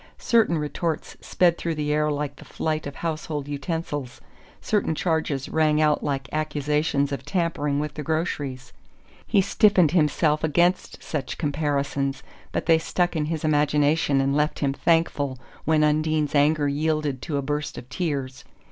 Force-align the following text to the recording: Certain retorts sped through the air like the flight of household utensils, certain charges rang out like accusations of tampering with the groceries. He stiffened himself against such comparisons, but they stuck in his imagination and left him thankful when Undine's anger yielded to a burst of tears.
Certain 0.17 0.57
retorts 0.57 1.15
sped 1.21 1.59
through 1.59 1.75
the 1.75 1.93
air 1.93 2.09
like 2.09 2.37
the 2.37 2.43
flight 2.43 2.87
of 2.87 2.95
household 2.95 3.47
utensils, 3.47 4.19
certain 4.59 4.95
charges 4.95 5.47
rang 5.47 5.79
out 5.79 6.03
like 6.03 6.27
accusations 6.31 7.11
of 7.11 7.23
tampering 7.23 7.79
with 7.79 7.93
the 7.93 8.01
groceries. 8.01 8.73
He 9.27 9.41
stiffened 9.43 9.91
himself 9.91 10.43
against 10.43 11.03
such 11.03 11.37
comparisons, 11.37 12.23
but 12.51 12.65
they 12.65 12.79
stuck 12.79 13.15
in 13.15 13.25
his 13.25 13.43
imagination 13.43 14.19
and 14.21 14.35
left 14.35 14.57
him 14.57 14.73
thankful 14.73 15.37
when 15.65 15.83
Undine's 15.83 16.33
anger 16.33 16.67
yielded 16.67 17.21
to 17.21 17.37
a 17.37 17.43
burst 17.43 17.77
of 17.77 17.87
tears. 17.87 18.43